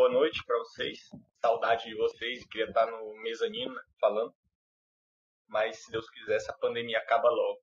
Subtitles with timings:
[0.00, 1.10] boa noite para vocês.
[1.42, 4.34] Saudade de vocês, queria estar no mezanino né, falando.
[5.46, 7.60] Mas se Deus quiser, essa pandemia acaba logo.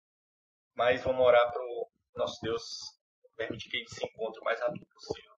[0.76, 2.96] Mas vamos orar para o nosso Deus
[3.36, 5.32] permitir que a gente se encontre o mais rápido possível.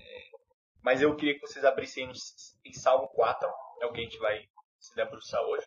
[0.00, 0.30] É,
[0.82, 2.10] mas eu queria que vocês abrissem
[2.64, 3.48] em Salmo 4,
[3.80, 4.50] é o que a gente vai
[4.80, 5.64] se debruçar hoje.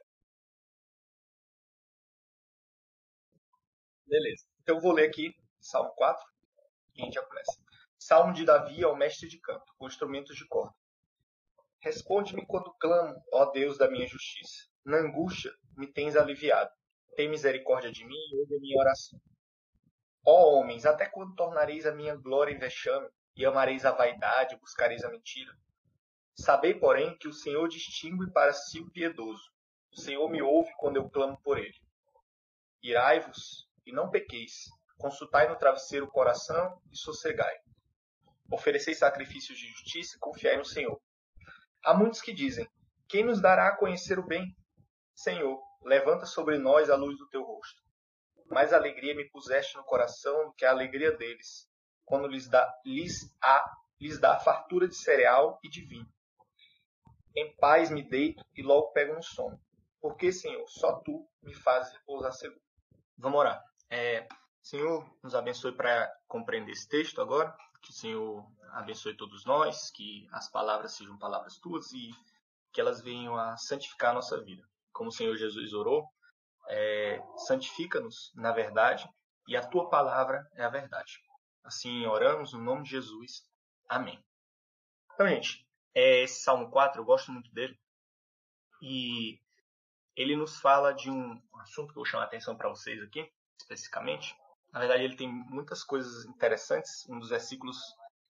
[4.05, 4.45] Beleza.
[4.61, 6.21] Então eu vou ler aqui Salmo 4
[6.95, 7.60] e a gente já começa.
[8.11, 10.75] Salmo de Davi ao mestre de canto, com instrumentos de corda.
[11.79, 14.67] Responde-me quando clamo, ó Deus da minha justiça.
[14.83, 16.69] Na angústia me tens aliviado.
[17.15, 19.17] Tem misericórdia de mim e ouve a minha oração.
[20.25, 24.59] Ó homens, até quando tornareis a minha glória em vexame, e amareis a vaidade, e
[24.59, 25.57] buscareis a mentira?
[26.35, 29.53] Sabei, porém, que o Senhor distingue para si o piedoso.
[29.89, 31.79] O Senhor me ouve quando eu clamo por ele.
[32.83, 34.65] Irai-vos e não pequeis.
[34.97, 37.57] Consultai no travesseiro o coração e sossegai.
[38.51, 40.99] Ofereceis sacrifícios de justiça e confiai no Senhor.
[41.83, 42.69] Há muitos que dizem:
[43.07, 44.55] Quem nos dará a conhecer o bem?
[45.15, 47.81] Senhor, levanta sobre nós a luz do teu rosto.
[48.49, 51.69] Mais alegria me puseste no coração do que a alegria deles,
[52.03, 53.65] quando lhes dá, lhes, a,
[53.99, 56.07] lhes dá fartura de cereal e de vinho.
[57.35, 59.57] Em paz me deito e logo pego no sono.
[60.01, 62.61] Porque, Senhor, só tu me fazes repousar seguro.
[63.17, 63.63] Vamos orar.
[63.89, 64.27] É,
[64.61, 67.55] Senhor, nos abençoe para compreender esse texto agora.
[67.81, 72.11] Que o Senhor abençoe todos nós, que as palavras sejam palavras tuas e
[72.71, 74.63] que elas venham a santificar a nossa vida.
[74.93, 76.07] Como o Senhor Jesus orou,
[76.67, 79.09] é, santifica-nos na verdade
[79.47, 81.19] e a tua palavra é a verdade.
[81.63, 83.43] Assim oramos no nome de Jesus.
[83.89, 84.23] Amém.
[85.13, 87.77] Então, gente, é, esse Salmo 4, eu gosto muito dele.
[88.81, 89.39] E
[90.15, 93.31] ele nos fala de um assunto que eu vou chamar a atenção para vocês aqui,
[93.59, 94.35] especificamente,
[94.71, 97.05] na verdade, ele tem muitas coisas interessantes.
[97.09, 97.77] Um dos versículos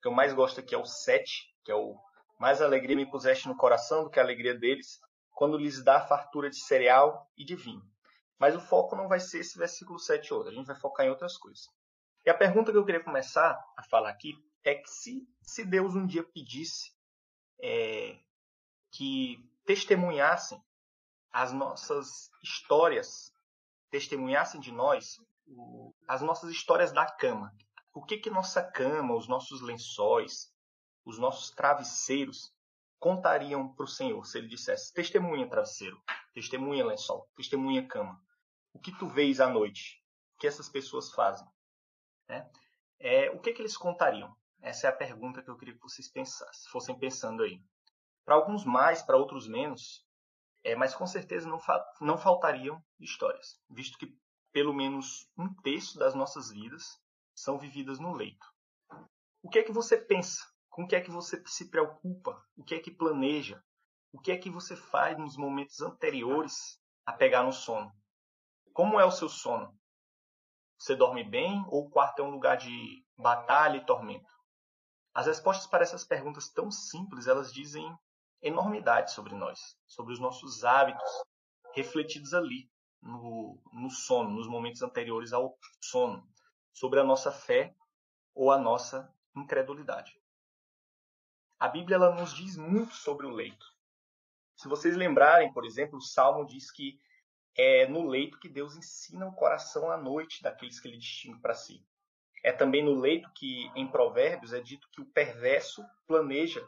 [0.02, 1.96] que eu mais gosto aqui é o 7, que é o
[2.40, 5.00] mais alegria me puseste no coração do que a alegria deles,
[5.32, 7.84] quando lhes dá fartura de cereal e de vinho.
[8.40, 11.10] Mas o foco não vai ser esse versículo 7 hoje, a gente vai focar em
[11.10, 11.68] outras coisas.
[12.26, 15.96] E a pergunta que eu queria começar a falar aqui é que se, se Deus
[15.96, 16.92] um dia pedisse
[17.62, 18.18] é,
[18.92, 20.60] que testemunhassem
[21.32, 23.32] as nossas histórias,
[23.92, 25.20] testemunhassem de nós
[26.08, 27.54] as nossas histórias da cama.
[27.94, 30.54] O que que nossa cama, os nossos lençóis,
[31.06, 32.54] os nossos travesseiros
[33.00, 36.02] contariam para o Senhor se ele dissesse: testemunha travesseiro,
[36.34, 38.22] testemunha lençol, testemunha cama.
[38.74, 40.02] O que tu vês à noite?
[40.36, 41.48] O que essas pessoas fazem?
[42.30, 42.46] É,
[43.00, 44.34] é, o que que eles contariam?
[44.62, 47.62] Essa é a pergunta que eu queria que vocês pensassem, fossem pensando aí.
[48.24, 50.06] Para alguns mais, para outros menos,
[50.64, 54.16] é, mas com certeza não, fa não faltariam histórias, visto que
[54.52, 57.00] pelo menos um terço das nossas vidas
[57.36, 58.46] são vividas no leito.
[59.42, 60.46] O que é que você pensa?
[60.70, 62.46] Com o que é que você se preocupa?
[62.56, 63.64] O que é que planeja?
[64.12, 67.92] O que é que você faz nos momentos anteriores a pegar no sono?
[68.74, 69.78] Como é o seu sono?
[70.78, 74.32] Você dorme bem ou o quarto é um lugar de batalha e tormento?
[75.14, 77.94] As respostas para essas perguntas tão simples, elas dizem
[78.42, 81.12] enormidade sobre nós, sobre os nossos hábitos
[81.76, 82.71] refletidos ali,
[83.02, 86.28] no, no sono, nos momentos anteriores ao sono,
[86.72, 87.76] sobre a nossa fé
[88.34, 90.20] ou a nossa incredulidade.
[91.60, 93.66] A Bíblia ela nos diz muito sobre o leito.
[94.56, 97.00] Se vocês lembrarem, por exemplo, o Salmo diz que
[97.58, 101.54] é no leito que Deus ensina o coração à noite daqueles que ele distingue para
[101.54, 101.86] si.
[102.44, 106.68] É também no leito que, em Provérbios, é dito que o perverso planeja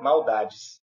[0.00, 0.82] maldades.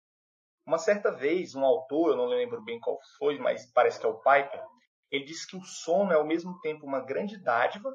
[0.64, 4.08] Uma certa vez, um autor, eu não lembro bem qual foi, mas parece que é
[4.08, 4.64] o Piper,
[5.12, 7.94] ele diz que o sono é ao mesmo tempo uma grande dádiva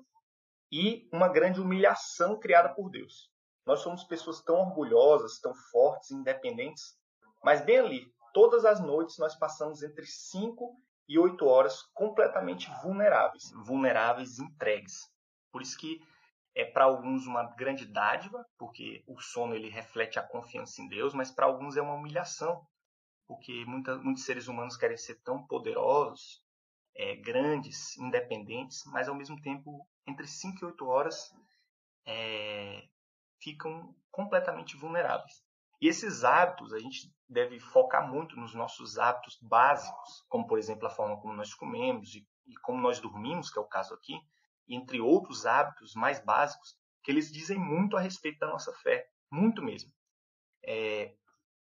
[0.71, 3.31] e uma grande humilhação criada por Deus.
[3.65, 6.95] Nós somos pessoas tão orgulhosas, tão fortes, independentes,
[7.43, 10.79] mas bem ali, todas as noites nós passamos entre 5
[11.09, 15.09] e 8 horas completamente vulneráveis, vulneráveis, entregues.
[15.51, 15.99] Por isso que
[16.53, 21.13] é para alguns uma grande dádiva, porque o sono ele reflete a confiança em Deus,
[21.13, 22.61] mas para alguns é uma humilhação,
[23.27, 26.41] porque muita, muitos seres humanos querem ser tão poderosos,
[26.97, 31.31] é, grandes, independentes, mas ao mesmo tempo, entre 5 e 8 horas,
[32.05, 32.87] é,
[33.39, 35.43] ficam completamente vulneráveis.
[35.79, 40.87] E esses hábitos, a gente deve focar muito nos nossos hábitos básicos, como, por exemplo,
[40.87, 44.19] a forma como nós comemos e, e como nós dormimos, que é o caso aqui,
[44.67, 49.61] entre outros hábitos mais básicos, que eles dizem muito a respeito da nossa fé, muito
[49.61, 49.93] mesmo.
[50.65, 51.15] É,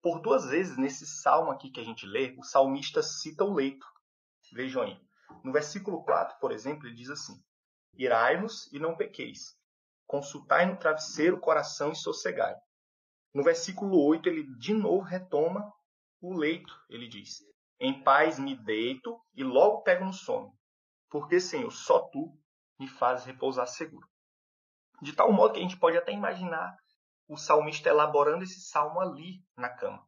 [0.02, 3.86] por duas vezes nesse salmo aqui que a gente lê, o salmista cita o leito.
[4.52, 5.00] Vejam aí.
[5.44, 7.34] No versículo 4, por exemplo, ele diz assim:
[7.96, 9.58] Irai-vos e não pequeis.
[10.08, 12.56] Consultai no travesseiro o coração e sossegai.
[13.34, 15.70] No versículo 8, ele de novo retoma
[16.22, 16.74] o leito.
[16.90, 17.40] Ele diz:
[17.80, 20.56] Em paz me deito e logo pego no sono,
[21.10, 22.38] porque, Senhor, só tu
[22.80, 24.08] me fazes repousar seguro.
[25.02, 26.78] De tal modo que a gente pode até imaginar
[27.28, 30.08] o salmista elaborando esse salmo ali na cama.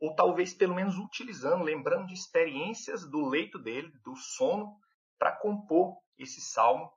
[0.00, 4.78] Ou talvez pelo menos utilizando, lembrando de experiências do leito dele, do sono,
[5.18, 6.92] para compor esse salmo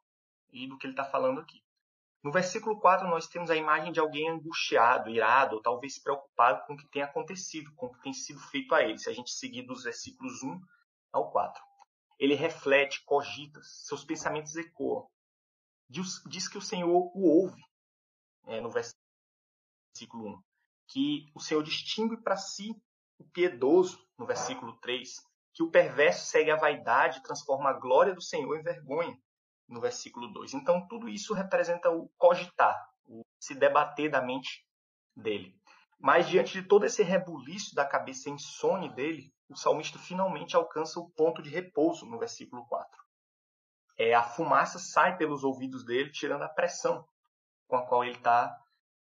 [0.51, 1.63] e do que ele está falando aqui.
[2.23, 6.73] No versículo 4, nós temos a imagem de alguém angustiado, irado, ou talvez preocupado com
[6.73, 9.31] o que tem acontecido, com o que tem sido feito a ele, se a gente
[9.31, 10.61] seguir dos versículos 1
[11.11, 11.63] ao 4.
[12.19, 15.07] Ele reflete, cogita, seus pensamentos ecoam.
[15.89, 17.61] Diz, diz que o Senhor o ouve,
[18.45, 20.43] é, no versículo 1.
[20.87, 22.79] Que o Senhor distingue para si
[23.21, 25.09] o piedoso, no versículo 3.
[25.53, 29.15] Que o perverso segue a vaidade e transforma a glória do Senhor em vergonha,
[29.67, 30.53] no versículo 2.
[30.53, 32.75] Então, tudo isso representa o cogitar,
[33.05, 34.65] o se debater da mente
[35.15, 35.55] dele.
[35.99, 41.09] Mas, diante de todo esse rebuliço da cabeça insone dele, o salmista finalmente alcança o
[41.11, 42.89] ponto de repouso, no versículo 4.
[43.97, 47.07] É, a fumaça sai pelos ouvidos dele, tirando a pressão
[47.67, 48.57] com a qual ele está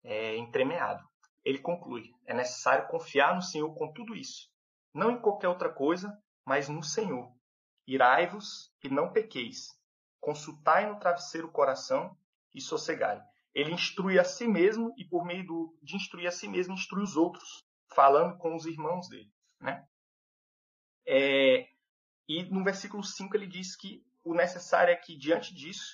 [0.04, 1.04] é, entremeado.
[1.45, 4.50] Ele conclui: é necessário confiar no Senhor com tudo isso,
[4.92, 6.12] não em qualquer outra coisa,
[6.44, 7.31] mas no Senhor.
[7.88, 9.68] Irai-vos e não pequeis,
[10.19, 12.18] consultai no travesseiro o coração
[12.51, 13.21] e sossegai.
[13.53, 17.03] Ele instrui a si mesmo e, por meio do, de instruir a si mesmo, instrui
[17.03, 17.63] os outros,
[17.94, 19.31] falando com os irmãos dele.
[19.62, 19.88] Né?
[21.06, 21.68] É,
[22.27, 25.94] e no versículo 5 ele diz que o necessário é que, diante disso,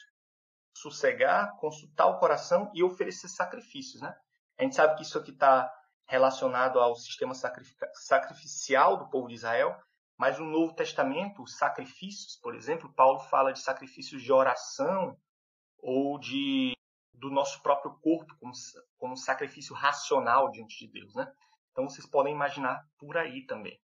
[0.74, 4.02] sossegar, consultar o coração e oferecer sacrifícios.
[4.02, 4.16] Né?
[4.62, 5.74] A gente sabe que isso aqui está
[6.06, 9.76] relacionado ao sistema sacrificial do povo de Israel,
[10.16, 15.18] mas no Novo Testamento, os sacrifícios, por exemplo, Paulo fala de sacrifícios de oração
[15.80, 16.74] ou de
[17.12, 18.54] do nosso próprio corpo como,
[19.00, 21.34] como sacrifício racional diante de Deus, né?
[21.72, 23.82] Então vocês podem imaginar por aí também.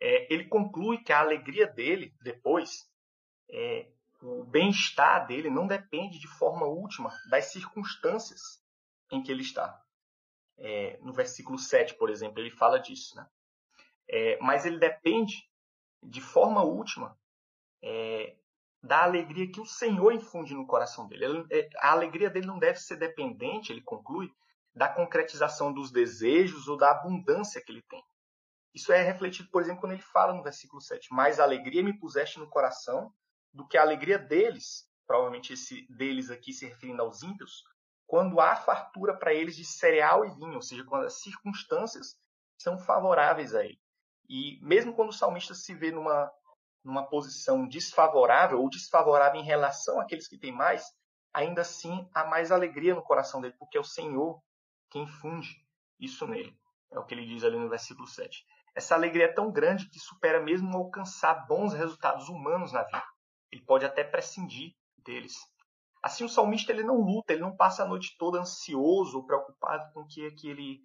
[0.00, 2.88] É, ele conclui que a alegria dele depois,
[3.50, 3.90] é,
[4.22, 8.40] o bem-estar dele não depende de forma última das circunstâncias
[9.10, 9.84] em que ele está.
[10.58, 13.16] É, no versículo 7, por exemplo, ele fala disso.
[13.16, 13.26] Né?
[14.08, 15.48] É, mas ele depende
[16.02, 17.18] de forma última,
[17.82, 18.36] é,
[18.82, 21.24] da alegria que o Senhor infunde no coração dele.
[21.24, 24.30] Ele, é, a alegria dele não deve ser dependente, ele conclui,
[24.74, 28.02] da concretização dos desejos ou da abundância que ele tem.
[28.74, 32.38] Isso é refletido, por exemplo, quando ele fala no versículo 7: Mais alegria me puseste
[32.38, 33.10] no coração
[33.52, 37.64] do que a alegria deles, provavelmente esse deles aqui se referindo aos ímpios,
[38.06, 42.16] quando há fartura para eles de cereal e vinho, ou seja, quando as circunstâncias
[42.56, 43.80] são favoráveis a ele.
[44.28, 46.30] E mesmo quando o salmista se vê numa,
[46.84, 50.84] numa posição desfavorável ou desfavorável em relação àqueles que têm mais,
[51.32, 54.42] ainda assim há mais alegria no coração dele, porque é o Senhor
[54.90, 55.66] quem funde
[55.98, 56.56] isso nele.
[56.92, 58.44] É o que ele diz ali no versículo 7.
[58.74, 63.02] Essa alegria é tão grande que supera mesmo alcançar bons resultados humanos na vida.
[63.50, 65.34] Ele pode até prescindir deles.
[66.06, 70.02] Assim, o salmista ele não luta, ele não passa a noite toda ansioso preocupado com
[70.02, 70.78] o que é que ele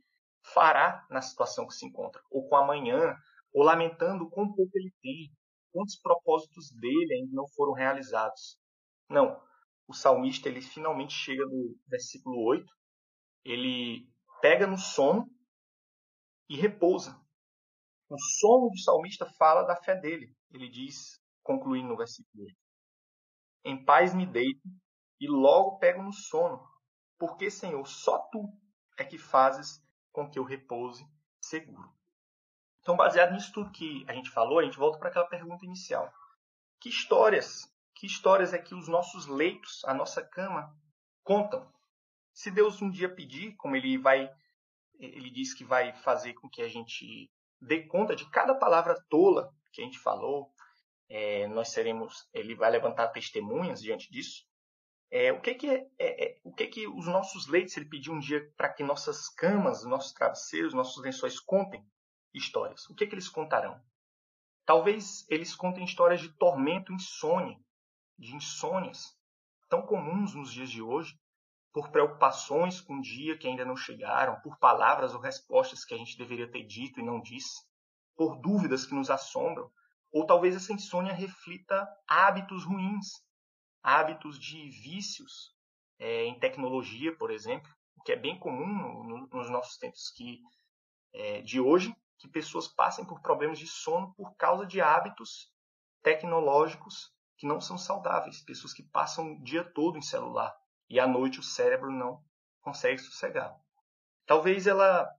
[0.52, 3.16] fará na situação que se encontra, ou com amanhã,
[3.54, 5.32] ou lamentando quão pouco ele tem,
[5.72, 8.58] quantos propósitos dele ainda não foram realizados.
[9.08, 9.40] Não.
[9.88, 12.66] O salmista ele finalmente chega no versículo 8,
[13.46, 14.10] ele
[14.42, 15.30] pega no sono
[16.50, 17.16] e repousa.
[18.10, 20.36] O sono do salmista fala da fé dele.
[20.50, 22.56] Ele diz, concluindo no versículo 8:
[23.66, 24.68] Em paz me deito
[25.22, 26.68] e logo pego no sono,
[27.20, 28.52] porque, Senhor, só tu
[28.98, 29.80] é que fazes
[30.12, 31.06] com que eu repouse
[31.40, 31.88] seguro.
[32.80, 36.12] Então, baseado nisso tudo que a gente falou, a gente volta para aquela pergunta inicial.
[36.80, 40.76] Que histórias, que histórias é que os nossos leitos, a nossa cama,
[41.24, 41.72] contam?
[42.34, 44.28] Se Deus um dia pedir, como ele vai,
[44.98, 49.54] ele diz que vai fazer com que a gente dê conta de cada palavra tola
[49.72, 50.52] que a gente falou,
[51.08, 54.50] é, nós seremos, ele vai levantar testemunhas diante disso.
[55.12, 58.14] É, o que que é, é, é o que que os nossos leitos ele pediu
[58.14, 61.86] um dia para que nossas camas, nossos travesseiros, nossos lençóis contem?
[62.34, 62.90] histórias.
[62.90, 63.82] O que, que eles contarão?
[64.66, 67.58] Talvez eles contem histórias de tormento, insônia,
[68.18, 69.18] de insônias,
[69.70, 71.20] tão comuns nos dias de hoje,
[71.74, 75.98] por preocupações com o dia que ainda não chegaram, por palavras ou respostas que a
[75.98, 77.66] gente deveria ter dito e não disse,
[78.16, 79.72] por dúvidas que nos assombram,
[80.12, 83.24] ou talvez essa insônia reflita hábitos ruins,
[83.84, 85.56] hábitos de vícios
[86.00, 90.12] é, em tecnologia, por exemplo, o que é bem comum no, no, nos nossos tempos
[90.12, 90.42] que,
[91.14, 95.52] é, de hoje, que pessoas passem por problemas de sono por causa de hábitos
[96.04, 98.44] tecnológicos que não são saudáveis.
[98.44, 100.56] Pessoas que passam o dia todo em celular
[100.90, 102.24] e à noite o cérebro não
[102.62, 103.56] consegue sossegar.
[104.26, 105.10] Talvez ela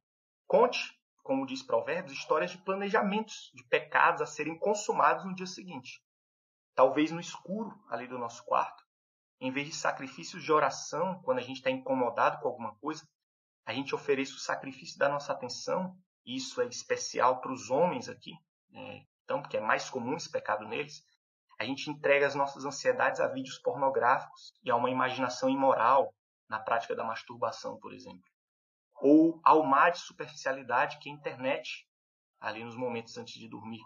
[0.47, 0.79] conte,
[1.23, 6.03] como diz Provérbios, histórias de planejamentos, de pecados a serem consumados no dia seguinte.
[6.75, 8.83] Talvez no escuro ali do nosso quarto,
[9.41, 13.07] em vez de sacrifícios de oração, quando a gente está incomodado com alguma coisa,
[13.67, 18.33] a gente ofereça o sacrifício da nossa atenção, isso é especial para os homens aqui,
[18.71, 19.05] né?
[19.25, 21.05] então, porque é mais comum esse pecado neles,
[21.59, 26.15] a gente entrega as nossas ansiedades a vídeos pornográficos e a uma imaginação imoral
[26.49, 28.25] na prática da masturbação, por exemplo.
[29.01, 31.89] Ou ao mar de superficialidade que é a internet,
[32.41, 33.83] ali nos momentos antes de dormir.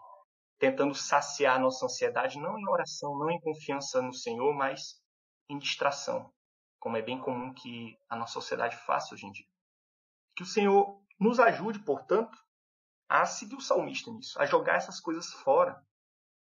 [0.59, 5.01] Tentando saciar nossa ansiedade não em oração, não em confiança no Senhor, mas
[5.49, 6.33] em distração,
[6.79, 9.47] como é bem comum que a nossa sociedade faça hoje em dia.
[10.35, 12.37] Que o Senhor nos ajude, portanto,
[13.09, 15.81] a seguir o salmista nisso, a jogar essas coisas fora,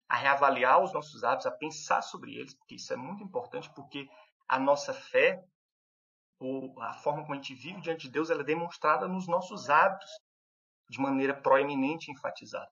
[0.07, 4.07] a reavaliar os nossos hábitos, a pensar sobre eles, porque isso é muito importante, porque
[4.47, 5.41] a nossa fé,
[6.39, 9.69] ou a forma como a gente vive diante de Deus, ela é demonstrada nos nossos
[9.69, 10.09] hábitos,
[10.89, 12.69] de maneira proeminente enfatizada.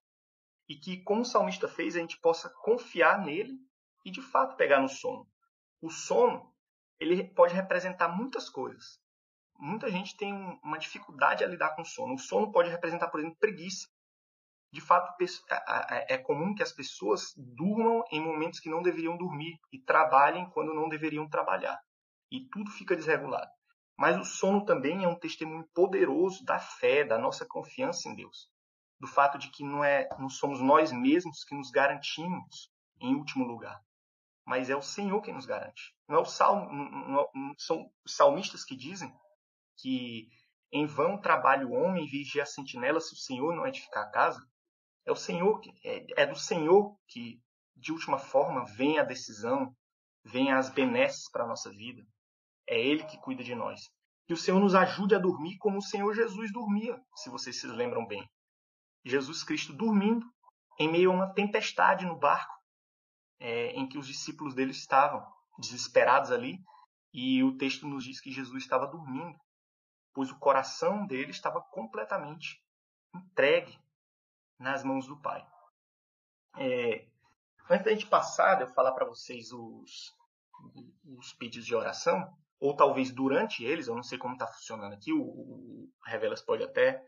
[0.70, 3.58] E que, como o salmista fez, a gente possa confiar nele
[4.06, 5.28] e, de fato, pegar no sono.
[5.82, 6.54] O sono,
[7.00, 9.00] ele pode representar muitas coisas.
[9.58, 10.32] Muita gente tem
[10.64, 12.14] uma dificuldade a lidar com o sono.
[12.14, 13.88] O sono pode representar, por exemplo, preguiça
[14.72, 15.16] de fato
[16.08, 20.74] é comum que as pessoas durmam em momentos que não deveriam dormir e trabalhem quando
[20.74, 21.80] não deveriam trabalhar.
[22.32, 23.50] E tudo fica desregulado.
[23.98, 28.48] Mas o sono também é um testemunho poderoso da fé, da nossa confiança em Deus.
[29.00, 33.46] Do fato de que não, é, não somos nós mesmos que nos garantimos em último
[33.46, 33.80] lugar.
[34.46, 35.96] Mas é o Senhor quem nos garante.
[36.08, 39.14] Não, é o salmo, não, não são os salmistas que dizem
[39.78, 40.28] que
[40.72, 44.40] em vão trabalha o homem vigia a sentinela se o Senhor não edificar a casa.
[45.06, 47.42] É o Senhor, é, é do Senhor que,
[47.76, 49.76] de última forma, vem a decisão,
[50.24, 52.04] vem as benesses para a nossa vida.
[52.68, 53.82] É Ele que cuida de nós.
[54.28, 57.66] Que o Senhor nos ajude a dormir como o Senhor Jesus dormia, se vocês se
[57.66, 58.24] lembram bem.
[59.04, 60.26] Jesus Cristo dormindo
[60.80, 62.54] em meio a uma tempestade no barco,
[63.40, 65.26] é, em que os discípulos dele estavam
[65.58, 66.60] desesperados ali,
[67.14, 69.38] e o texto nos diz que Jesus estava dormindo,
[70.14, 72.64] pois o coração dele estava completamente
[73.14, 73.78] entregue
[74.58, 75.46] nas mãos do Pai.
[76.58, 77.08] É,
[77.70, 80.14] antes da gente passar, eu falar para vocês os,
[81.06, 85.14] os pedidos de oração, ou talvez durante eles, eu não sei como está funcionando aqui,
[85.14, 87.04] o, o Revelas pode até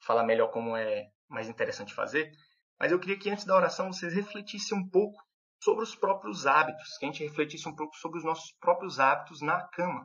[0.00, 2.30] falar melhor como é mais interessante fazer,
[2.78, 5.22] mas eu queria que antes da oração vocês refletissem um pouco
[5.62, 9.40] sobre os próprios hábitos, que a gente refletisse um pouco sobre os nossos próprios hábitos
[9.40, 10.02] na cama.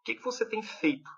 [0.00, 1.10] O que, que você tem feito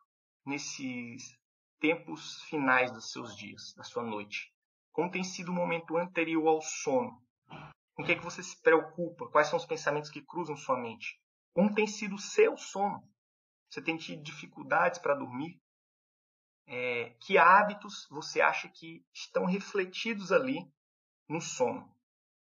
[0.45, 1.39] nesses
[1.81, 4.53] tempos finais dos seus dias, da sua noite?
[4.93, 7.23] Como tem sido o momento anterior ao sono?
[7.95, 9.29] Com o que, que você se preocupa?
[9.31, 11.19] Quais são os pensamentos que cruzam sua mente?
[11.55, 13.03] Como tem sido o seu sono?
[13.71, 15.59] Você tem tido dificuldades para dormir?
[16.75, 20.67] É, que hábitos você acha que estão refletidos ali
[21.29, 21.95] no sono?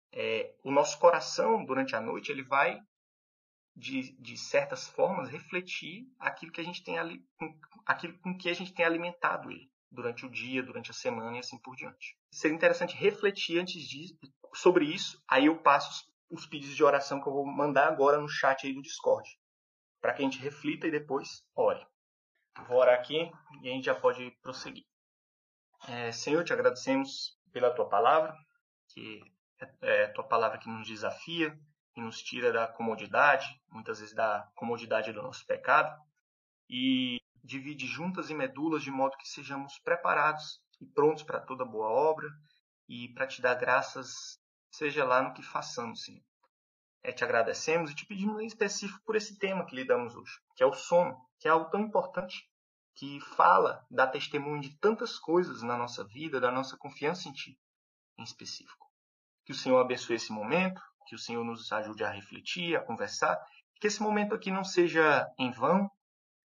[0.10, 2.80] É, o nosso coração, durante a noite, ele vai,
[3.76, 7.28] de, de certas formas, refletir aquilo que a gente tem ali,
[7.86, 11.40] aquilo com que a gente tem alimentado ele durante o dia, durante a semana e
[11.40, 12.18] assim por diante.
[12.32, 14.18] Seria interessante refletir antes disso,
[14.54, 18.30] sobre isso, aí eu passo os pedidos de oração que eu vou mandar agora no
[18.30, 19.30] chat aí do Discord,
[20.00, 21.86] para que a gente reflita e depois ore.
[22.68, 23.32] Vou orar aqui
[23.62, 24.86] e a gente já pode prosseguir.
[25.88, 28.36] É, Senhor, te agradecemos pela tua palavra,
[28.90, 29.22] que
[29.60, 31.58] é, é a tua palavra que nos desafia
[31.96, 35.96] e nos tira da comodidade, muitas vezes da comodidade do nosso pecado,
[36.70, 41.88] e divide juntas e medulas de modo que sejamos preparados e prontos para toda boa
[41.88, 42.28] obra
[42.90, 44.40] e para te dar graças,
[44.72, 46.24] seja lá no que façamos, Senhor.
[47.06, 50.64] É, te agradecemos e te pedimos em específico por esse tema que lidamos hoje, que
[50.64, 52.50] é o sono, que é algo tão importante,
[52.96, 57.60] que fala, dá testemunho de tantas coisas na nossa vida, da nossa confiança em Ti,
[58.18, 58.90] em específico.
[59.46, 63.40] Que o Senhor abençoe esse momento, que o Senhor nos ajude a refletir, a conversar,
[63.80, 65.88] que esse momento aqui não seja em vão,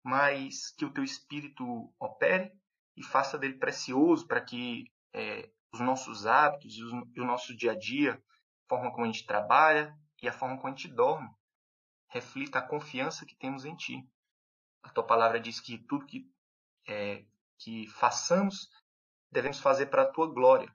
[0.03, 2.51] mas que o teu espírito opere
[2.97, 7.57] e faça dele precioso para que é, os nossos hábitos e, os, e, o nosso
[7.57, 10.89] dia a dia, a forma como a gente trabalha e a forma como a gente
[10.89, 11.29] dorme,
[12.09, 14.09] reflita a confiança que temos em Ti.
[14.83, 16.31] A Tua palavra diz que tudo que,
[16.87, 17.25] é,
[17.59, 18.69] que façamos
[19.31, 20.75] devemos fazer para a Tua glória.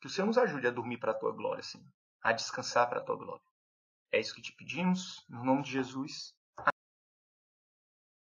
[0.00, 1.86] Que o Senhor nos ajude a dormir para a Tua glória, Senhor,
[2.22, 3.44] a descansar para a Tua glória.
[4.12, 6.34] É isso que te pedimos, no nome de Jesus.